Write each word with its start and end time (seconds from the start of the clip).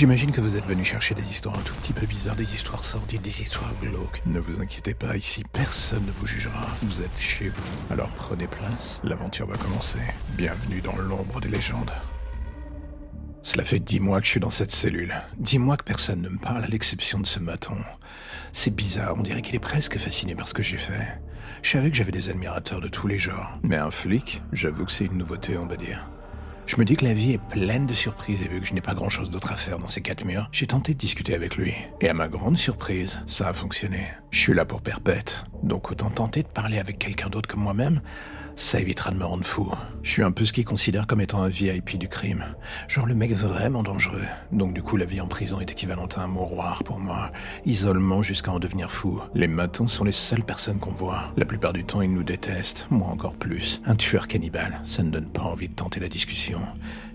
J'imagine 0.00 0.32
que 0.32 0.40
vous 0.40 0.56
êtes 0.56 0.64
venu 0.64 0.82
chercher 0.82 1.14
des 1.14 1.30
histoires 1.30 1.58
un 1.58 1.62
tout 1.62 1.74
petit 1.74 1.92
peu 1.92 2.06
bizarres, 2.06 2.34
des 2.34 2.54
histoires 2.54 2.82
sordides, 2.82 3.20
des 3.20 3.42
histoires 3.42 3.74
glauques. 3.82 4.22
Ne 4.24 4.40
vous 4.40 4.62
inquiétez 4.62 4.94
pas, 4.94 5.14
ici 5.14 5.44
personne 5.52 6.06
ne 6.06 6.10
vous 6.10 6.26
jugera. 6.26 6.68
Vous 6.82 7.02
êtes 7.02 7.20
chez 7.20 7.50
vous. 7.50 7.62
Alors 7.90 8.08
prenez 8.12 8.46
place, 8.46 9.02
l'aventure 9.04 9.46
va 9.46 9.58
commencer. 9.58 9.98
Bienvenue 10.38 10.80
dans 10.80 10.96
l'ombre 10.96 11.42
des 11.42 11.50
légendes. 11.50 11.92
Cela 13.42 13.62
fait 13.62 13.78
dix 13.78 14.00
mois 14.00 14.20
que 14.20 14.24
je 14.24 14.30
suis 14.30 14.40
dans 14.40 14.48
cette 14.48 14.70
cellule. 14.70 15.14
Dix 15.36 15.58
mois 15.58 15.76
que 15.76 15.84
personne 15.84 16.22
ne 16.22 16.30
me 16.30 16.38
parle 16.38 16.64
à 16.64 16.68
l'exception 16.68 17.20
de 17.20 17.26
ce 17.26 17.38
maton. 17.38 17.76
C'est 18.52 18.74
bizarre, 18.74 19.16
on 19.18 19.22
dirait 19.22 19.42
qu'il 19.42 19.54
est 19.54 19.58
presque 19.58 19.98
fasciné 19.98 20.34
par 20.34 20.48
ce 20.48 20.54
que 20.54 20.62
j'ai 20.62 20.78
fait. 20.78 21.20
Je 21.60 21.72
savais 21.72 21.90
que 21.90 21.96
j'avais 21.98 22.10
des 22.10 22.30
admirateurs 22.30 22.80
de 22.80 22.88
tous 22.88 23.06
les 23.06 23.18
genres. 23.18 23.58
Mais 23.62 23.76
un 23.76 23.90
flic, 23.90 24.40
j'avoue 24.50 24.86
que 24.86 24.92
c'est 24.92 25.04
une 25.04 25.18
nouveauté, 25.18 25.58
on 25.58 25.66
va 25.66 25.76
dire. 25.76 26.08
Je 26.70 26.76
me 26.76 26.84
dis 26.84 26.94
que 26.94 27.04
la 27.04 27.14
vie 27.14 27.32
est 27.32 27.38
pleine 27.48 27.84
de 27.84 27.92
surprises 27.92 28.44
et 28.44 28.48
vu 28.48 28.60
que 28.60 28.66
je 28.68 28.74
n'ai 28.74 28.80
pas 28.80 28.94
grand 28.94 29.08
chose 29.08 29.32
d'autre 29.32 29.50
à 29.50 29.56
faire 29.56 29.80
dans 29.80 29.88
ces 29.88 30.02
quatre 30.02 30.24
murs, 30.24 30.48
j'ai 30.52 30.68
tenté 30.68 30.94
de 30.94 30.98
discuter 30.98 31.34
avec 31.34 31.56
lui. 31.56 31.74
Et 32.00 32.08
à 32.08 32.14
ma 32.14 32.28
grande 32.28 32.56
surprise, 32.56 33.24
ça 33.26 33.48
a 33.48 33.52
fonctionné. 33.52 34.06
Je 34.30 34.38
suis 34.38 34.54
là 34.54 34.64
pour 34.64 34.80
perpète, 34.80 35.44
donc 35.62 35.90
autant 35.90 36.10
tenter 36.10 36.42
de 36.42 36.48
parler 36.48 36.78
avec 36.78 36.98
quelqu'un 36.98 37.28
d'autre 37.28 37.48
que 37.48 37.56
moi-même 37.56 38.00
ça 38.60 38.78
évitera 38.78 39.10
de 39.10 39.16
me 39.16 39.24
rendre 39.24 39.44
fou. 39.44 39.72
Je 40.02 40.10
suis 40.10 40.22
un 40.22 40.32
peu 40.32 40.44
ce 40.44 40.52
qu'il 40.52 40.66
considère 40.66 41.06
comme 41.06 41.22
étant 41.22 41.42
un 41.42 41.48
VIP 41.48 41.98
du 41.98 42.08
crime. 42.08 42.44
Genre 42.88 43.06
le 43.06 43.14
mec 43.14 43.32
vraiment 43.32 43.82
dangereux. 43.82 44.26
Donc 44.52 44.74
du 44.74 44.82
coup, 44.82 44.98
la 44.98 45.06
vie 45.06 45.22
en 45.22 45.26
prison 45.26 45.60
est 45.60 45.70
équivalente 45.70 46.18
à 46.18 46.22
un 46.22 46.26
mouroir 46.26 46.84
pour 46.84 46.98
moi. 46.98 47.32
Isolement 47.64 48.20
jusqu'à 48.20 48.52
en 48.52 48.58
devenir 48.58 48.90
fou. 48.90 49.18
Les 49.34 49.48
matons 49.48 49.86
sont 49.86 50.04
les 50.04 50.12
seules 50.12 50.44
personnes 50.44 50.78
qu'on 50.78 50.92
voit. 50.92 51.32
La 51.38 51.46
plupart 51.46 51.72
du 51.72 51.84
temps, 51.84 52.02
ils 52.02 52.12
nous 52.12 52.22
détestent. 52.22 52.86
Moi 52.90 53.08
encore 53.08 53.34
plus. 53.34 53.80
Un 53.86 53.96
tueur 53.96 54.28
cannibale, 54.28 54.78
ça 54.82 55.02
ne 55.02 55.10
donne 55.10 55.30
pas 55.30 55.42
envie 55.42 55.70
de 55.70 55.74
tenter 55.74 55.98
la 55.98 56.08
discussion. 56.08 56.60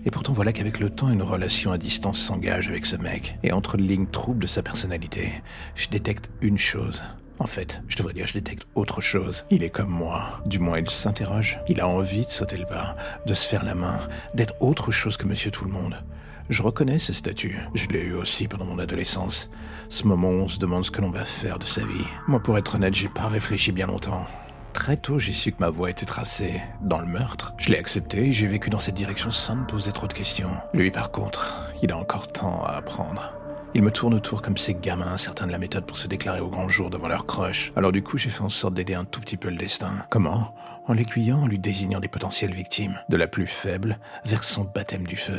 Et 0.04 0.10
pourtant, 0.10 0.32
voilà 0.32 0.52
qu'avec 0.52 0.80
le 0.80 0.90
temps, 0.90 1.10
une 1.10 1.22
relation 1.22 1.70
à 1.70 1.78
distance 1.78 2.18
s'engage 2.18 2.68
avec 2.68 2.86
ce 2.86 2.96
mec. 2.96 3.38
Et 3.44 3.52
entre 3.52 3.76
les 3.76 3.86
lignes 3.86 4.08
troubles 4.08 4.42
de 4.42 4.46
sa 4.48 4.62
personnalité, 4.62 5.42
je 5.76 5.88
détecte 5.88 6.30
une 6.40 6.58
chose. 6.58 7.04
En 7.38 7.46
fait, 7.46 7.82
je 7.88 7.96
devrais 7.96 8.14
dire 8.14 8.26
je 8.26 8.32
détecte 8.32 8.66
autre 8.74 9.00
chose. 9.00 9.44
Il 9.50 9.62
est 9.62 9.70
comme 9.70 9.90
moi. 9.90 10.40
Du 10.46 10.58
moins, 10.58 10.78
il 10.78 10.88
s'interroge. 10.88 11.60
Il 11.68 11.80
a 11.80 11.88
envie 11.88 12.24
de 12.24 12.30
sauter 12.30 12.56
le 12.56 12.64
pas, 12.64 12.96
de 13.26 13.34
se 13.34 13.46
faire 13.46 13.64
la 13.64 13.74
main, 13.74 14.00
d'être 14.34 14.54
autre 14.60 14.90
chose 14.90 15.16
que 15.16 15.26
monsieur 15.26 15.50
tout 15.50 15.64
le 15.64 15.70
monde. 15.70 16.02
Je 16.48 16.62
reconnais 16.62 16.98
ce 16.98 17.12
statut. 17.12 17.58
Je 17.74 17.88
l'ai 17.88 18.04
eu 18.04 18.14
aussi 18.14 18.48
pendant 18.48 18.64
mon 18.64 18.78
adolescence. 18.78 19.50
Ce 19.88 20.04
moment 20.04 20.28
où 20.28 20.42
on 20.42 20.48
se 20.48 20.58
demande 20.58 20.84
ce 20.84 20.90
que 20.90 21.00
l'on 21.00 21.10
va 21.10 21.24
faire 21.24 21.58
de 21.58 21.64
sa 21.64 21.82
vie. 21.82 22.06
Moi, 22.28 22.40
pour 22.40 22.56
être 22.56 22.76
honnête, 22.76 22.94
j'ai 22.94 23.08
pas 23.08 23.28
réfléchi 23.28 23.72
bien 23.72 23.86
longtemps. 23.86 24.24
Très 24.72 24.96
tôt, 24.96 25.18
j'ai 25.18 25.32
su 25.32 25.52
que 25.52 25.60
ma 25.60 25.70
voie 25.70 25.90
était 25.90 26.06
tracée 26.06 26.60
dans 26.82 27.00
le 27.00 27.06
meurtre. 27.06 27.54
Je 27.58 27.70
l'ai 27.70 27.78
accepté 27.78 28.28
et 28.28 28.32
j'ai 28.32 28.46
vécu 28.46 28.70
dans 28.70 28.78
cette 28.78 28.94
direction 28.94 29.30
sans 29.30 29.56
me 29.56 29.66
poser 29.66 29.90
trop 29.90 30.06
de 30.06 30.12
questions. 30.12 30.50
Lui, 30.74 30.90
par 30.90 31.10
contre, 31.10 31.70
il 31.82 31.90
a 31.90 31.96
encore 31.96 32.28
tant 32.28 32.62
à 32.64 32.72
apprendre. 32.72 33.32
Il 33.76 33.82
me 33.82 33.90
tourne 33.90 34.14
autour 34.14 34.40
comme 34.40 34.56
ces 34.56 34.72
gamins, 34.72 35.18
certains 35.18 35.46
de 35.46 35.52
la 35.52 35.58
méthode 35.58 35.84
pour 35.84 35.98
se 35.98 36.08
déclarer 36.08 36.40
au 36.40 36.48
grand 36.48 36.66
jour 36.66 36.88
devant 36.88 37.08
leur 37.08 37.26
crush. 37.26 37.74
Alors 37.76 37.92
du 37.92 38.02
coup, 38.02 38.16
j'ai 38.16 38.30
fait 38.30 38.40
en 38.40 38.48
sorte 38.48 38.72
d'aider 38.72 38.94
un 38.94 39.04
tout 39.04 39.20
petit 39.20 39.36
peu 39.36 39.50
le 39.50 39.58
destin. 39.58 40.06
Comment 40.08 40.54
En 40.86 40.94
l'aiguillant, 40.94 41.42
en 41.42 41.46
lui 41.46 41.58
désignant 41.58 42.00
des 42.00 42.08
potentielles 42.08 42.54
victimes, 42.54 42.98
de 43.10 43.18
la 43.18 43.26
plus 43.26 43.46
faible 43.46 43.98
vers 44.24 44.44
son 44.44 44.64
baptême 44.64 45.06
du 45.06 45.16
feu. 45.16 45.38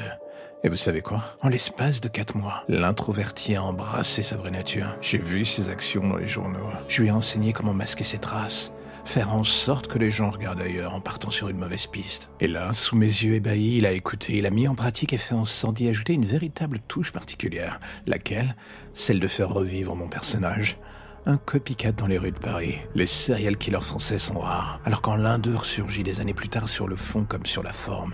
Et 0.63 0.69
vous 0.69 0.75
savez 0.75 1.01
quoi 1.01 1.23
En 1.41 1.47
l'espace 1.47 1.99
de 1.99 2.09
quatre 2.09 2.37
mois, 2.37 2.63
l'introverti 2.67 3.55
a 3.55 3.63
embrassé 3.63 4.21
sa 4.21 4.37
vraie 4.37 4.51
nature. 4.51 4.95
J'ai 5.01 5.17
vu 5.17 5.43
ses 5.43 5.69
actions 5.69 6.07
dans 6.07 6.17
les 6.17 6.27
journaux. 6.27 6.69
Je 6.87 7.01
lui 7.01 7.07
ai 7.07 7.11
enseigné 7.11 7.53
comment 7.53 7.73
masquer 7.73 8.03
ses 8.03 8.19
traces 8.19 8.71
faire 9.07 9.33
en 9.33 9.43
sorte 9.43 9.87
que 9.87 9.97
les 9.97 10.11
gens 10.11 10.29
regardent 10.29 10.61
ailleurs 10.61 10.93
en 10.93 10.99
partant 10.99 11.29
sur 11.29 11.47
une 11.47 11.57
mauvaise 11.57 11.87
piste. 11.87 12.29
Et 12.39 12.47
là, 12.47 12.73
sous 12.73 12.97
mes 12.97 13.05
yeux 13.05 13.35
ébahis, 13.35 13.77
il 13.77 13.85
a 13.85 13.93
écouté, 13.93 14.37
il 14.37 14.45
a 14.45 14.49
mis 14.49 14.67
en 14.67 14.75
pratique 14.75 15.13
et 15.13 15.17
fait 15.17 15.33
en 15.33 15.45
sorte 15.45 15.77
d'y 15.77 15.87
ajouter 15.87 16.13
une 16.13 16.25
véritable 16.25 16.79
touche 16.87 17.11
particulière, 17.11 17.79
laquelle? 18.05 18.55
Celle 18.93 19.19
de 19.19 19.27
faire 19.27 19.49
revivre 19.49 19.95
mon 19.95 20.09
personnage. 20.09 20.77
Un 21.25 21.37
copycat 21.37 21.93
dans 21.93 22.07
les 22.07 22.17
rues 22.17 22.31
de 22.31 22.39
Paris. 22.39 22.75
Les 22.95 23.05
serial 23.05 23.57
killers 23.57 23.79
français 23.79 24.19
sont 24.19 24.39
rares, 24.39 24.81
alors 24.85 25.01
quand 25.01 25.15
l'un 25.15 25.39
d'eux 25.39 25.55
ressurgit 25.55 26.03
des 26.03 26.19
années 26.19 26.33
plus 26.33 26.49
tard 26.49 26.67
sur 26.67 26.87
le 26.87 26.95
fond 26.95 27.23
comme 27.23 27.45
sur 27.45 27.63
la 27.63 27.73
forme, 27.73 28.13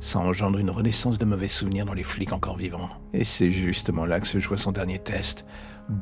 ça 0.00 0.18
engendre 0.18 0.58
une 0.58 0.70
renaissance 0.70 1.18
de 1.18 1.24
mauvais 1.26 1.48
souvenirs 1.48 1.84
dans 1.84 1.92
les 1.92 2.02
flics 2.02 2.32
encore 2.32 2.56
vivants. 2.56 2.88
Et 3.12 3.22
c'est 3.22 3.50
justement 3.50 4.06
là 4.06 4.18
que 4.18 4.26
se 4.26 4.38
joue 4.38 4.56
son 4.56 4.72
dernier 4.72 4.98
test. 4.98 5.46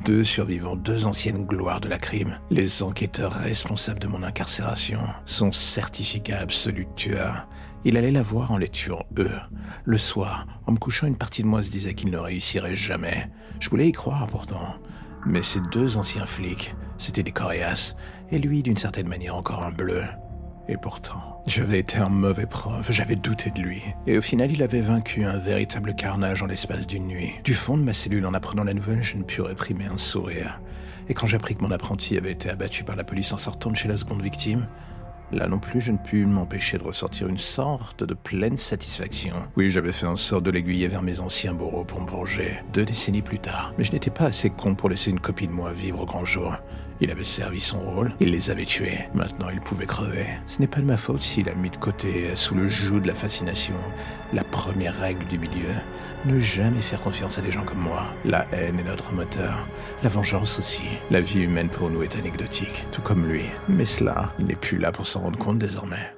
Deux 0.05 0.23
survivants, 0.23 0.77
deux 0.77 1.07
anciennes 1.07 1.47
gloires 1.47 1.81
de 1.81 1.89
la 1.89 1.99
crime, 1.99 2.39
les 2.51 2.83
enquêteurs 2.83 3.33
responsables 3.33 3.99
de 3.99 4.07
mon 4.07 4.23
incarcération, 4.23 5.01
son 5.25 5.51
certificat 5.51 6.41
absolu 6.41 6.85
de 6.85 6.95
tueur. 6.95 7.49
Il 7.85 7.97
allait 7.97 8.13
la 8.13 8.23
voir 8.23 8.53
en 8.53 8.57
les 8.57 8.69
tuant 8.69 9.05
eux. 9.19 9.31
Le 9.85 9.99
soir, 9.99 10.47
en 10.67 10.73
me 10.73 10.79
couchant, 10.79 11.07
une 11.07 11.17
partie 11.17 11.43
de 11.43 11.49
moi 11.49 11.63
se 11.63 11.71
disait 11.71 11.95
qu'il 11.95 12.11
ne 12.11 12.19
réussirait 12.19 12.77
jamais. 12.77 13.31
Je 13.61 13.71
voulais 13.71 13.89
y 13.89 13.93
croire 13.93 14.27
pourtant. 14.27 14.77
Mais 15.27 15.43
ces 15.43 15.61
deux 15.73 15.97
anciens 15.97 16.27
flics, 16.27 16.75
c'était 16.99 17.23
des 17.23 17.33
coriaces, 17.33 17.97
et 18.31 18.39
lui, 18.39 18.63
d'une 18.63 18.77
certaine 18.77 19.09
manière, 19.09 19.37
encore 19.37 19.63
un 19.63 19.73
bleu. 19.73 20.05
Et 20.69 20.77
pourtant, 20.77 21.43
j'avais 21.47 21.79
été 21.79 21.97
un 21.99 22.11
mauvais 22.11 22.45
prof, 22.45 22.91
j'avais 22.93 23.17
douté 23.17 23.51
de 23.51 23.61
lui. 23.61 23.83
Et 24.07 24.19
au 24.19 24.21
final, 24.21 24.53
il 24.53 24.63
avait 24.63 24.83
vaincu 24.83 25.25
un 25.25 25.39
véritable 25.39 25.95
carnage 25.95 26.43
en 26.43 26.47
l'espace 26.47 26.87
d'une 26.87 27.07
nuit. 27.07 27.33
Du 27.43 27.55
fond 27.55 27.79
de 27.79 27.83
ma 27.83 27.95
cellule, 27.95 28.27
en 28.27 28.35
apprenant 28.35 28.65
la 28.65 28.75
nouvelle, 28.75 29.03
je 29.03 29.17
ne 29.17 29.23
pus 29.23 29.41
réprimer 29.41 29.87
un 29.87 29.97
sourire. 29.97 30.61
Et 31.09 31.15
quand 31.15 31.27
j'appris 31.27 31.57
que 31.57 31.63
mon 31.63 31.71
apprenti 31.71 32.19
avait 32.19 32.33
été 32.33 32.51
abattu 32.51 32.85
par 32.85 32.97
la 32.97 33.05
police 33.05 33.33
en 33.33 33.39
sortant 33.39 33.71
de 33.71 33.77
chez 33.77 33.89
la 33.89 33.97
seconde 33.97 34.23
victime, 34.23 34.67
Là 35.31 35.47
non 35.47 35.59
plus, 35.59 35.83
je 35.83 35.93
ne 35.93 35.99
pus 35.99 36.25
m'empêcher 36.25 36.79
de 36.79 36.85
ressortir 36.85 37.29
une 37.29 37.37
sorte 37.37 38.03
de 38.03 38.15
pleine 38.15 38.57
satisfaction. 38.57 39.35
Oui, 39.57 39.71
j'avais 39.71 39.93
fait 39.93 40.07
en 40.07 40.17
sorte 40.17 40.45
de 40.45 40.51
l'aiguiller 40.51 40.89
vers 40.89 41.03
mes 41.03 41.21
anciens 41.21 41.53
bourreaux 41.53 41.85
pour 41.85 42.01
me 42.01 42.07
venger, 42.07 42.63
deux 42.73 42.87
décennies 42.87 43.21
plus 43.21 43.39
tard. 43.39 43.75
Mais 43.77 43.85
je 43.85 43.93
n'étais 43.93 44.11
pas 44.11 44.25
assez 44.25 44.49
con 44.49 44.75
pour 44.75 44.89
laisser 44.89 45.11
une 45.11 45.21
copie 45.21 45.47
de 45.47 45.53
moi 45.53 45.73
vivre 45.73 46.01
au 46.01 46.07
grand 46.07 46.25
jour. 46.25 46.57
Il 47.01 47.11
avait 47.11 47.23
servi 47.23 47.61
son 47.61 47.79
rôle, 47.79 48.13
il 48.19 48.31
les 48.31 48.51
avait 48.51 48.65
tués. 48.65 49.09
Maintenant, 49.15 49.49
il 49.53 49.61
pouvait 49.61 49.87
crever. 49.87 50.27
Ce 50.47 50.61
n'est 50.61 50.67
pas 50.67 50.81
de 50.81 50.87
ma 50.87 50.97
faute 50.97 51.23
s'il 51.23 51.49
a 51.49 51.55
mis 51.55 51.71
de 51.71 51.77
côté, 51.77 52.35
sous 52.35 52.55
le 52.55 52.69
joug 52.69 53.01
de 53.01 53.07
la 53.07 53.15
fascination, 53.15 53.77
la 54.33 54.43
première 54.43 54.99
règle 54.99 55.25
du 55.27 55.39
milieu. 55.39 55.75
Ne 56.25 56.41
jamais 56.41 56.81
faire 56.81 57.01
confiance 57.01 57.39
à 57.39 57.43
des 57.43 57.53
gens 57.53 57.65
comme 57.65 57.79
moi. 57.79 58.03
La 58.25 58.47
haine 58.53 58.81
est 58.81 58.89
notre 58.89 59.13
moteur. 59.13 59.67
La 60.03 60.09
vengeance 60.09 60.59
aussi. 60.59 60.89
La 61.13 61.21
vie 61.21 61.43
humaine 61.43 61.69
pour 61.69 61.91
nous 61.91 62.03
est 62.03 62.17
anecdotique, 62.17 62.85
tout 62.91 63.03
comme 63.03 63.29
lui. 63.29 63.45
Mais 63.69 63.85
cela, 63.85 64.33
il 64.41 64.47
n'est 64.47 64.57
plus 64.57 64.79
là 64.79 64.91
pour 64.91 65.07
s'en 65.07 65.21
rendre 65.21 65.39
compte 65.39 65.59
désormais. 65.59 66.18